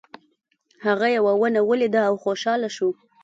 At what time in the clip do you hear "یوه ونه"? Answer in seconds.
1.17-1.61